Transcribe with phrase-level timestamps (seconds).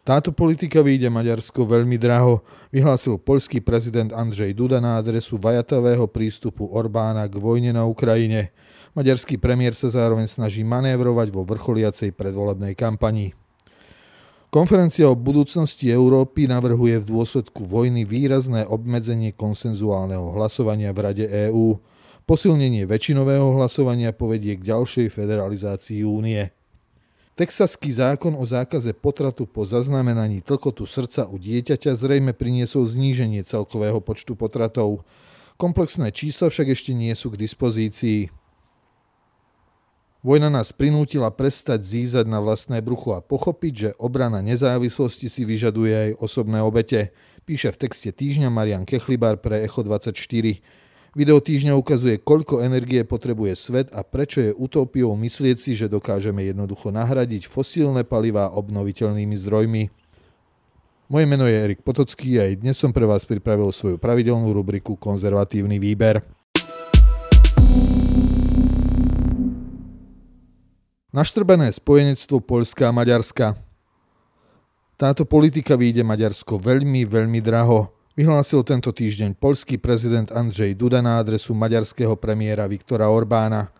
[0.00, 2.40] Táto politika vyjde Maďarsko veľmi draho,
[2.72, 8.48] vyhlásil poľský prezident Andrzej Duda na adresu vajatavého prístupu Orbána k vojne na Ukrajine.
[8.96, 13.36] Maďarský premiér sa zároveň snaží manévrovať vo vrcholiacej predvolebnej kampanii.
[14.50, 21.78] Konferencia o budúcnosti Európy navrhuje v dôsledku vojny výrazné obmedzenie konsenzuálneho hlasovania v Rade EÚ.
[22.26, 26.50] Posilnenie väčšinového hlasovania povedie k ďalšej federalizácii únie.
[27.40, 33.96] Texaský zákon o zákaze potratu po zaznamenaní tlkotu srdca u dieťaťa zrejme priniesol zníženie celkového
[34.04, 35.08] počtu potratov.
[35.56, 38.28] Komplexné čísla však ešte nie sú k dispozícii.
[40.20, 45.96] Vojna nás prinútila prestať zízať na vlastné brucho a pochopiť, že obrana nezávislosti si vyžaduje
[45.96, 47.08] aj osobné obete,
[47.48, 50.12] píše v texte týždňa Marian Kechlibar pre Echo 24.
[51.10, 56.38] Video týždňa ukazuje, koľko energie potrebuje svet a prečo je utopiou myslieť si, že dokážeme
[56.46, 59.90] jednoducho nahradiť fosílne palivá obnoviteľnými zdrojmi.
[61.10, 64.94] Moje meno je Erik Potocký a aj dnes som pre vás pripravil svoju pravidelnú rubriku
[64.94, 66.22] Konzervatívny výber.
[71.10, 73.58] Naštrbené spojenectvo Poľska a Maďarska.
[74.94, 81.24] Táto politika vyjde Maďarsko veľmi, veľmi draho vyhlásil tento týždeň polský prezident Andrzej Duda na
[81.24, 83.72] adresu maďarského premiéra Viktora Orbána.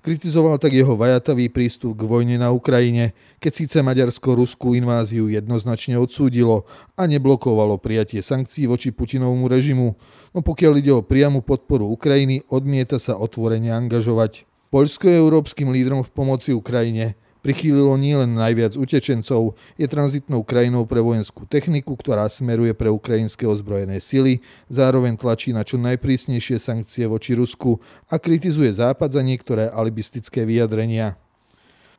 [0.00, 6.00] Kritizoval tak jeho vajatavý prístup k vojne na Ukrajine, keď síce Maďarsko ruskú inváziu jednoznačne
[6.00, 6.64] odsúdilo
[6.96, 9.92] a neblokovalo prijatie sankcií voči Putinovmu režimu,
[10.32, 14.48] no pokiaľ ide o priamu podporu Ukrajiny, odmieta sa otvorene angažovať.
[14.72, 21.02] Poľsko je európskym lídrom v pomoci Ukrajine, prichýlilo nielen najviac utečencov, je tranzitnou krajinou pre
[21.02, 24.40] vojenskú techniku, ktorá smeruje pre ukrajinské ozbrojené sily,
[24.70, 31.18] zároveň tlačí na čo najprísnejšie sankcie voči Rusku a kritizuje Západ za niektoré alibistické vyjadrenia.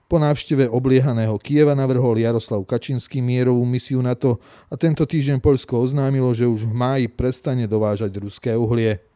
[0.08, 6.30] Po návšteve obliehaného Kieva navrhol Jaroslav Kačinský mierovú misiu NATO a tento týždeň Poľsko oznámilo,
[6.36, 9.13] že už v máji prestane dovážať ruské uhlie.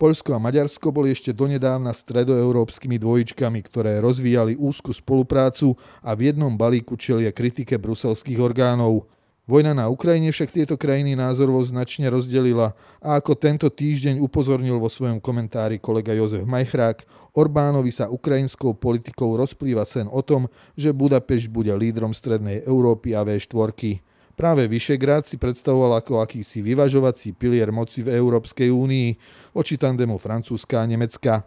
[0.00, 6.56] Poľsko a Maďarsko boli ešte donedávna stredoeurópskymi dvojičkami, ktoré rozvíjali úzku spoluprácu a v jednom
[6.56, 9.04] balíku čelia kritike bruselských orgánov.
[9.44, 12.72] Vojna na Ukrajine však tieto krajiny názorovo značne rozdelila
[13.04, 17.04] a ako tento týždeň upozornil vo svojom komentári kolega Jozef Majchrák,
[17.36, 20.48] Orbánovi sa ukrajinskou politikou rozplýva sen o tom,
[20.80, 24.00] že Budapešť bude lídrom Strednej Európy a V4.
[24.38, 29.08] Práve Vyšegrad si predstavoval ako akýsi vyvažovací pilier moci v Európskej únii
[29.52, 31.44] voči tandemu Francúzska a Nemecka.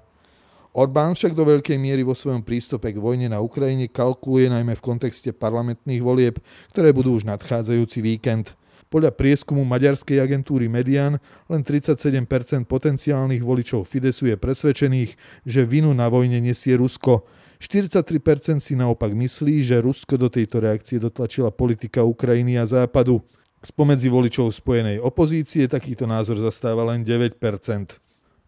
[0.73, 4.81] Orbán však do veľkej miery vo svojom prístupe k vojne na Ukrajine kalkuluje najmä v
[4.81, 6.41] kontexte parlamentných volieb,
[6.73, 8.57] ktoré budú už nadchádzajúci víkend.
[8.89, 11.17] Podľa prieskumu maďarskej agentúry Median
[11.49, 12.29] len 37%
[12.65, 15.17] potenciálnych voličov Fidesu je presvedčených,
[15.49, 17.25] že vinu na vojne nesie Rusko,
[17.63, 23.23] 43% si naopak myslí, že Rusko do tejto reakcie dotlačila politika Ukrajiny a Západu.
[23.63, 27.39] Spomedzi voličov spojenej opozície takýto názor zastáva len 9%.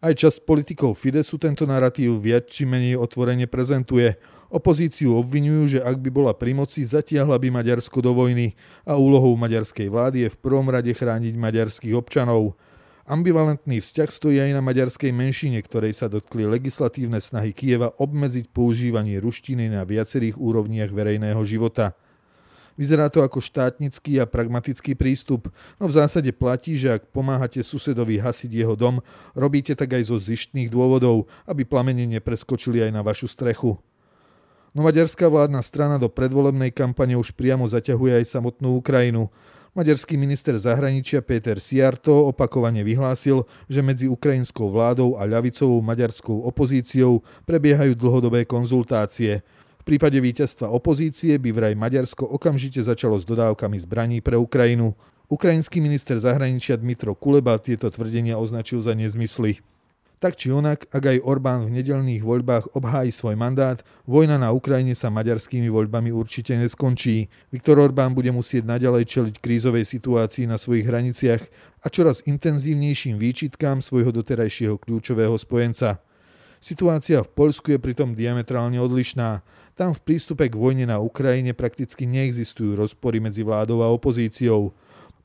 [0.03, 4.19] Aj časť politikov Fidesu tento narratív viac či menej otvorene prezentuje.
[4.51, 9.39] Opozíciu obvinujú, že ak by bola pri moci, zatiahla by Maďarsko do vojny a úlohou
[9.39, 12.59] maďarskej vlády je v prvom rade chrániť maďarských občanov.
[13.05, 19.21] Ambivalentný vzťah stojí aj na maďarskej menšine, ktorej sa dotkli legislatívne snahy Kieva obmedziť používanie
[19.21, 21.93] ruštiny na viacerých úrovniach verejného života.
[22.73, 28.17] Vyzerá to ako štátnický a pragmatický prístup, no v zásade platí, že ak pomáhate susedovi
[28.17, 29.05] hasiť jeho dom,
[29.37, 33.77] robíte tak aj zo zištných dôvodov, aby plamene nepreskočili aj na vašu strechu.
[34.73, 39.29] No maďarská vládna strana do predvolebnej kampane už priamo zaťahuje aj samotnú Ukrajinu.
[39.75, 47.19] Maďarský minister zahraničia Peter Siarto opakovane vyhlásil, že medzi ukrajinskou vládou a ľavicovou maďarskou opozíciou
[47.43, 49.43] prebiehajú dlhodobé konzultácie.
[49.43, 54.95] V prípade víťazstva opozície by vraj Maďarsko okamžite začalo s dodávkami zbraní pre Ukrajinu.
[55.27, 59.59] Ukrajinský minister zahraničia Dmitro Kuleba tieto tvrdenia označil za nezmysly.
[60.25, 63.77] Tak či onak, ak aj Orbán v nedelných voľbách obhájí svoj mandát,
[64.09, 67.29] vojna na Ukrajine sa maďarskými voľbami určite neskončí.
[67.53, 71.45] Viktor Orbán bude musieť naďalej čeliť krízovej situácii na svojich hraniciach
[71.77, 76.01] a čoraz intenzívnejším výčitkám svojho doterajšieho kľúčového spojenca.
[76.57, 79.45] Situácia v Poľsku je pritom diametrálne odlišná.
[79.77, 84.73] Tam v prístupe k vojne na Ukrajine prakticky neexistujú rozpory medzi vládou a opozíciou.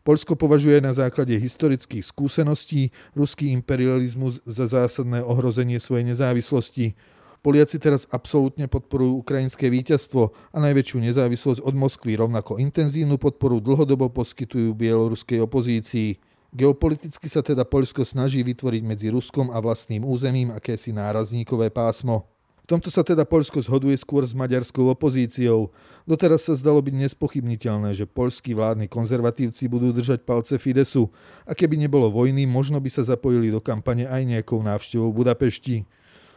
[0.00, 6.97] Polsko považuje na základe historických skúseností ruský imperializmus za zásadné ohrozenie svojej nezávislosti.
[7.41, 14.12] Poliaci teraz absolútne podporujú ukrajinské víťazstvo a najväčšiu nezávislosť od Moskvy, rovnako intenzívnu podporu dlhodobo
[14.12, 16.20] poskytujú bieloruskej opozícii.
[16.53, 22.40] Geopoliticky sa teda Poľsko snaží vytvoriť medzi Ruskom a vlastným územím akési nárazníkové pásmo.
[22.70, 25.75] Tomto sa teda Poľsko zhoduje skôr s maďarskou opozíciou.
[26.06, 31.11] Doteraz sa zdalo byť nespochybniteľné, že poľskí vládni konzervatívci budú držať palce Fidesu
[31.43, 35.82] a keby nebolo vojny, možno by sa zapojili do kampane aj nejakou návštevou Budapešti.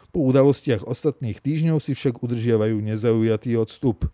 [0.09, 4.09] Po udalostiach ostatných týždňov si však udržiavajú nezaujatý odstup.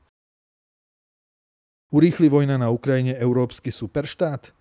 [1.95, 4.51] Urýchli vojna na Ukrajine európsky superštát?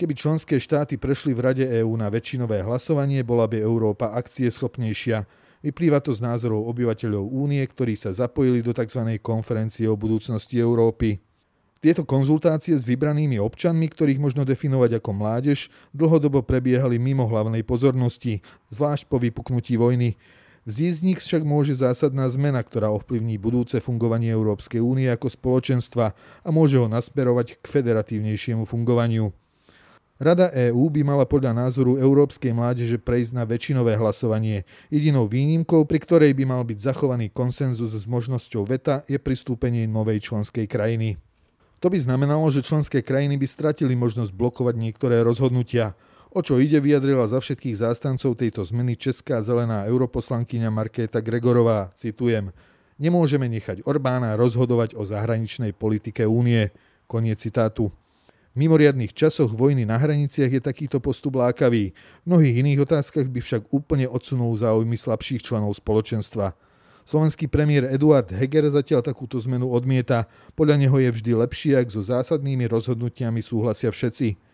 [0.00, 5.28] Keby členské štáty prešli v Rade EÚ na väčšinové hlasovanie, bola by Európa akcieschopnejšia.
[5.60, 9.20] Vyplýva to z názorov obyvateľov únie, ktorí sa zapojili do tzv.
[9.20, 11.20] konferencie o budúcnosti Európy.
[11.80, 18.44] Tieto konzultácie s vybranými občanmi, ktorých možno definovať ako mládež, dlhodobo prebiehali mimo hlavnej pozornosti,
[18.72, 20.16] zvlášť po vypuknutí vojny.
[20.68, 26.12] Vzísť z nich však môže zásadná zmena, ktorá ovplyvní budúce fungovanie Európskej únie ako spoločenstva
[26.44, 29.32] a môže ho nasmerovať k federatívnejšiemu fungovaniu.
[30.20, 34.68] Rada EÚ by mala podľa názoru európskej mládeže prejsť na väčšinové hlasovanie.
[34.92, 40.20] Jedinou výnimkou, pri ktorej by mal byť zachovaný konsenzus s možnosťou veta, je pristúpenie novej
[40.20, 41.16] členskej krajiny.
[41.80, 45.96] To by znamenalo, že členské krajiny by stratili možnosť blokovať niektoré rozhodnutia.
[46.36, 51.96] O čo ide, vyjadrila za všetkých zástancov tejto zmeny česká zelená europoslankyňa Markéta Gregorová.
[51.96, 52.52] Citujem.
[53.00, 56.68] Nemôžeme nechať Orbána rozhodovať o zahraničnej politike únie.
[57.08, 57.88] Koniec citátu.
[58.50, 61.94] V mimoriadných časoch vojny na hraniciach je takýto postup lákavý.
[61.94, 66.58] V mnohých iných otázkach by však úplne odsunul záujmy slabších členov spoločenstva.
[67.06, 70.26] Slovenský premiér Eduard Heger zatiaľ takúto zmenu odmieta.
[70.58, 74.49] Podľa neho je vždy lepšie, ak so zásadnými rozhodnutiami súhlasia všetci.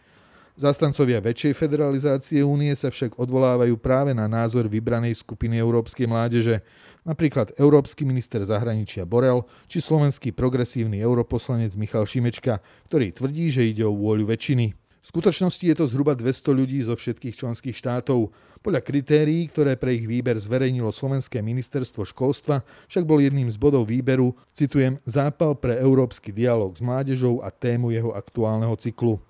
[0.56, 6.64] Zastancovia väčšej federalizácie únie sa však odvolávajú práve na názor vybranej skupiny európskej mládeže,
[7.04, 13.84] napríklad európsky minister zahraničia Borel či slovenský progresívny europoslanec Michal Šimečka, ktorý tvrdí, že ide
[13.84, 14.72] o vôľu väčšiny.
[14.72, 18.32] V skutočnosti je to zhruba 200 ľudí zo všetkých členských štátov.
[18.64, 23.92] Podľa kritérií, ktoré pre ich výber zverejnilo Slovenské ministerstvo školstva, však bol jedným z bodov
[23.92, 29.20] výberu, citujem, zápal pre európsky dialog s mládežou a tému jeho aktuálneho cyklu.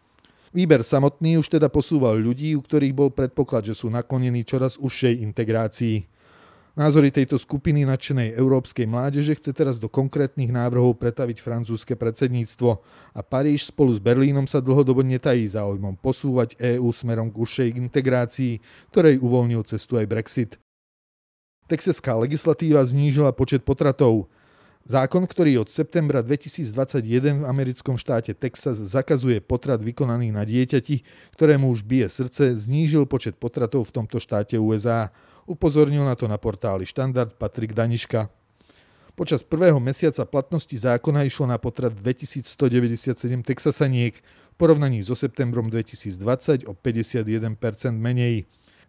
[0.57, 5.21] Výber samotný už teda posúval ľudí, u ktorých bol predpoklad, že sú naklonení čoraz užšej
[5.21, 6.09] integrácii.
[6.81, 12.73] Názory tejto skupiny nadšenej európskej mládeže chce teraz do konkrétnych návrhov pretaviť francúzske predsedníctvo
[13.13, 18.53] a Paríž spolu s Berlínom sa dlhodobo netají záujmom posúvať EÚ smerom k užšej integrácii,
[18.97, 20.51] ktorej uvoľnil cestu aj Brexit.
[21.69, 24.33] Texaská legislatíva znížila počet potratov.
[24.87, 31.03] Zákon, ktorý od septembra 2021 v americkom štáte Texas zakazuje potrat vykonaný na dieťati,
[31.35, 35.11] ktorému už bije srdce, znížil počet potratov v tomto štáte USA.
[35.43, 38.31] Upozornil na to na portáli Štandard Patrik Daniška.
[39.19, 46.63] Počas prvého mesiaca platnosti zákona išlo na potrat 2197 texasaniek, v porovnaní so septembrom 2020
[46.63, 47.59] o 51%
[47.91, 48.47] menej.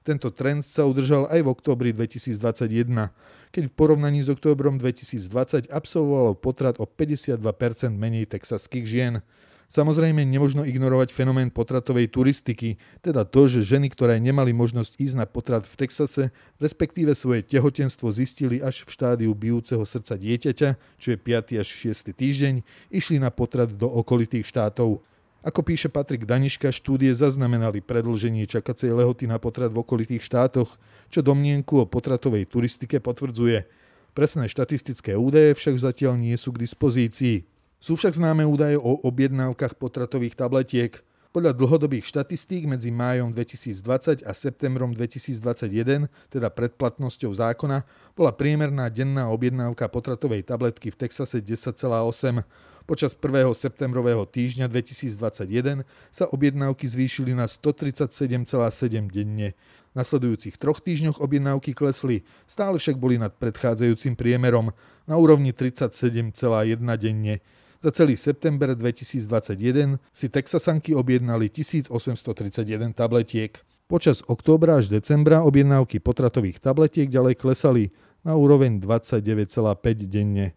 [0.08, 3.12] Tento trend sa udržal aj v októbri 2021,
[3.52, 7.44] keď v porovnaní s októbrom 2020 absolvovalo potrat o 52%
[7.92, 9.20] menej texaských žien.
[9.68, 15.28] Samozrejme nemožno ignorovať fenomén potratovej turistiky, teda to, že ženy, ktoré nemali možnosť ísť na
[15.28, 20.70] potrat v Texase, respektíve svoje tehotenstvo zistili až v štádiu bijúceho srdca dieťaťa,
[21.04, 21.60] čo je 5.
[21.60, 22.16] až 6.
[22.16, 22.64] týždeň,
[22.96, 25.04] išli na potrat do okolitých štátov.
[25.48, 30.76] Ako píše Patrik Daniška, štúdie zaznamenali predlženie čakacej lehoty na potrat v okolitých štátoch,
[31.08, 33.64] čo domnienku o potratovej turistike potvrdzuje.
[34.12, 37.48] Presné štatistické údaje však zatiaľ nie sú k dispozícii.
[37.80, 41.00] Sú však známe údaje o objednávkach potratových tabletiek.
[41.32, 47.88] Podľa dlhodobých štatistík medzi májom 2020 a septembrom 2021, teda predplatnosťou zákona,
[48.20, 51.88] bola priemerná denná objednávka potratovej tabletky v Texase 10,8
[52.88, 53.52] Počas 1.
[53.52, 58.48] septembrového týždňa 2021 sa objednávky zvýšili na 137,7
[59.12, 59.60] denne.
[59.92, 64.72] V nasledujúcich troch týždňoch objednávky klesli, stále však boli nad predchádzajúcim priemerom
[65.04, 66.32] na úrovni 37,1
[66.96, 67.44] denne.
[67.84, 73.52] Za celý september 2021 si Texasanky objednali 1831 tabletiek.
[73.92, 77.92] Počas októbra až decembra objednávky potratových tabletiek ďalej klesali
[78.24, 80.56] na úroveň 29,5 denne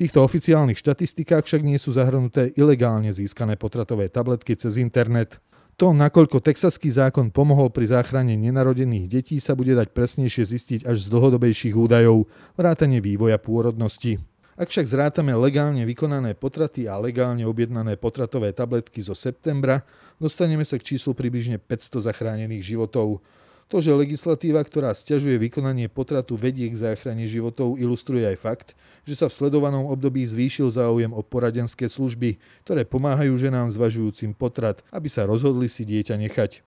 [0.00, 5.36] týchto oficiálnych štatistikách však nie sú zahrnuté ilegálne získané potratové tabletky cez internet.
[5.76, 11.04] To, nakoľko texaský zákon pomohol pri záchrane nenarodených detí, sa bude dať presnejšie zistiť až
[11.04, 14.16] z dlhodobejších údajov, vrátane vývoja pôrodnosti.
[14.60, 19.84] Ak však zrátame legálne vykonané potraty a legálne objednané potratové tabletky zo septembra,
[20.20, 23.24] dostaneme sa k číslu približne 500 zachránených životov.
[23.70, 28.68] To, že legislatíva, ktorá stiažuje vykonanie potratu, vedie k záchrane životov, ilustruje aj fakt,
[29.06, 34.82] že sa v sledovanom období zvýšil záujem o poradenské služby, ktoré pomáhajú ženám zvažujúcim potrat,
[34.90, 36.66] aby sa rozhodli si dieťa nechať.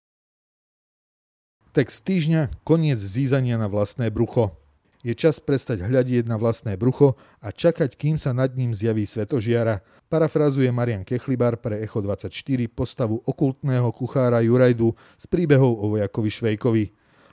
[1.76, 4.63] Text týždňa Koniec zízania na vlastné brucho.
[5.04, 9.84] Je čas prestať hľadieť na vlastné brucho a čakať, kým sa nad ním zjaví svetožiara.
[10.08, 12.32] Parafrazuje Marian Kechlibar pre Echo 24
[12.72, 16.86] postavu okultného kuchára Jurajdu z príbehov o vojakovi Švejkovi.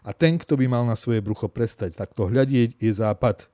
[0.02, 3.46] A ten, kto by mal na svoje brucho prestať takto hľadieť, je Západ.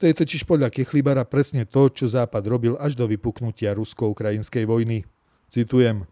[0.00, 5.04] To je totiž podľa Kechlibara presne to, čo Západ robil až do vypuknutia rusko-ukrajinskej vojny.
[5.52, 6.08] Citujem.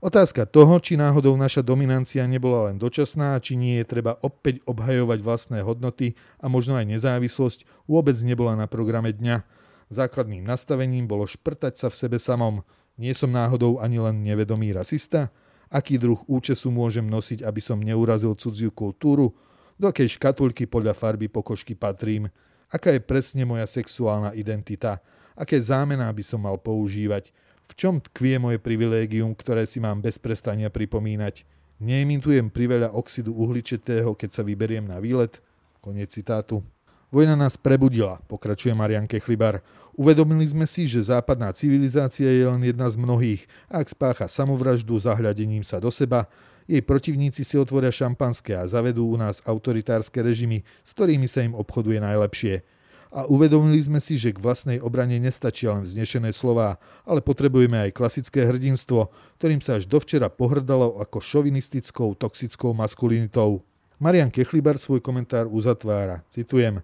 [0.00, 5.20] Otázka toho, či náhodou naša dominancia nebola len dočasná, či nie je treba opäť obhajovať
[5.20, 9.44] vlastné hodnoty a možno aj nezávislosť, vôbec nebola na programe dňa.
[9.92, 12.64] Základným nastavením bolo šprtať sa v sebe samom.
[12.96, 15.28] Nie som náhodou ani len nevedomý rasista?
[15.68, 19.36] Aký druh účesu môžem nosiť, aby som neurazil cudziu kultúru?
[19.76, 22.32] Do akej škatulky podľa farby pokožky patrím?
[22.72, 25.04] Aká je presne moja sexuálna identita?
[25.36, 27.36] Aké zámená by som mal používať?
[27.70, 31.46] V čom tkvie moje privilégium, ktoré si mám bez prestania pripomínať?
[31.78, 35.38] Neemitujem priveľa oxidu uhličitého, keď sa vyberiem na výlet?
[35.78, 36.66] Konec citátu.
[37.14, 39.62] Vojna nás prebudila, pokračuje Marian Kechlibar.
[39.94, 43.46] Uvedomili sme si, že západná civilizácia je len jedna z mnohých.
[43.70, 46.26] Ak spácha samovraždu zahľadením sa do seba,
[46.66, 51.54] jej protivníci si otvoria šampanské a zavedú u nás autoritárske režimy, s ktorými sa im
[51.54, 52.66] obchoduje najlepšie
[53.10, 57.94] a uvedomili sme si, že k vlastnej obrane nestačia len vznešené slová, ale potrebujeme aj
[57.94, 59.10] klasické hrdinstvo,
[59.42, 63.66] ktorým sa až dovčera pohrdalo ako šovinistickou, toxickou maskulinitou.
[63.98, 66.22] Marian Kechlibar svoj komentár uzatvára.
[66.30, 66.80] Citujem.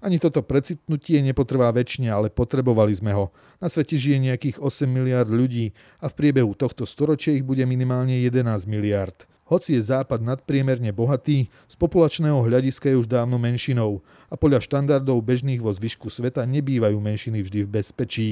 [0.00, 3.30] Ani toto precitnutie nepotrvá väčšine, ale potrebovali sme ho.
[3.60, 8.16] Na svete žije nejakých 8 miliard ľudí a v priebehu tohto storočia ich bude minimálne
[8.16, 9.28] 11 miliard.
[9.50, 13.98] Hoci je Západ nadpriemerne bohatý, z populačného hľadiska je už dávno menšinou
[14.30, 18.28] a podľa štandardov bežných vo zvyšku sveta nebývajú menšiny vždy v bezpečí.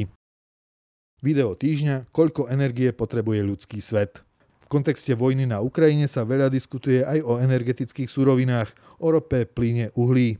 [1.19, 4.23] Video týždňa, koľko energie potrebuje ľudský svet.
[4.63, 8.71] V kontexte vojny na Ukrajine sa veľa diskutuje aj o energetických surovinách,
[9.03, 10.39] o rope, plyne, uhlí.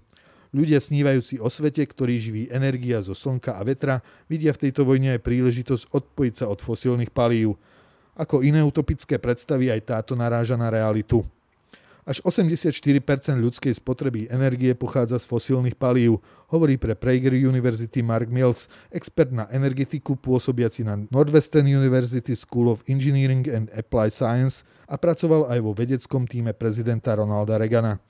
[0.55, 3.99] Ľudia snívajúci o svete, ktorý živí energia zo slnka a vetra,
[4.31, 7.59] vidia v tejto vojne aj príležitosť odpojiť sa od fosílnych palív.
[8.19, 11.23] Ako iné utopické predstavy aj táto naráža na realitu.
[12.09, 12.89] Až 84%
[13.37, 19.45] ľudskej spotreby energie pochádza z fosílnych palív, hovorí pre Prager University Mark Mills, expert na
[19.53, 25.77] energetiku pôsobiaci na Northwestern University School of Engineering and Applied Science a pracoval aj vo
[25.77, 28.01] vedeckom týme prezidenta Ronalda Reagana.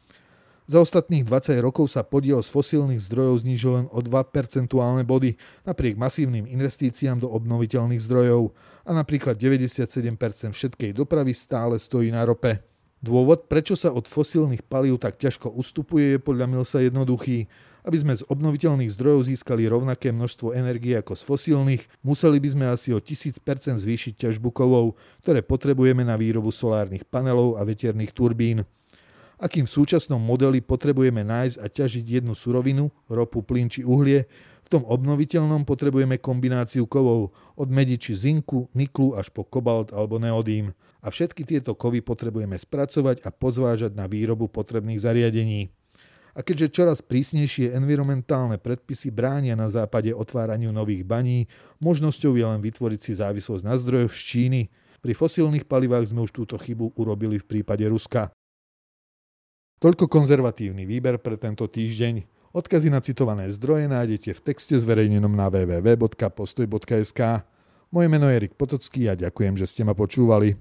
[0.69, 5.33] Za ostatných 20 rokov sa podiel z fosílnych zdrojov znížil len o 2 percentuálne body,
[5.65, 8.53] napriek masívnym investíciám do obnoviteľných zdrojov
[8.85, 10.13] a napríklad 97%
[10.53, 12.61] všetkej dopravy stále stojí na rope.
[13.01, 17.49] Dôvod, prečo sa od fosílnych palív tak ťažko ustupuje, je podľa Milsa jednoduchý.
[17.89, 22.67] Aby sme z obnoviteľných zdrojov získali rovnaké množstvo energie ako z fosílnych, museli by sme
[22.69, 23.41] asi o 1000%
[23.81, 28.69] zvýšiť ťažbu kovov, ktoré potrebujeme na výrobu solárnych panelov a veterných turbín
[29.39, 34.27] akým v súčasnom modeli potrebujeme nájsť a ťažiť jednu surovinu, ropu, plyn či uhlie,
[34.69, 40.21] v tom obnoviteľnom potrebujeme kombináciu kovov od medi či zinku, niklu až po kobalt alebo
[40.21, 40.77] neodím.
[41.01, 45.73] A všetky tieto kovy potrebujeme spracovať a pozvážať na výrobu potrebných zariadení.
[46.37, 51.49] A keďže čoraz prísnejšie environmentálne predpisy bránia na západe otváraniu nových baní,
[51.81, 54.61] možnosťou je len vytvoriť si závislosť na zdrojoch z Číny.
[55.01, 58.29] Pri fosílnych palivách sme už túto chybu urobili v prípade Ruska.
[59.79, 62.27] Toľko konzervatívny výber pre tento týždeň.
[62.51, 67.21] Odkazy na citované zdroje nájdete v texte zverejnenom na www.postoj.sk.
[67.95, 70.59] Moje meno je Erik Potocký a ďakujem, že ste ma počúvali.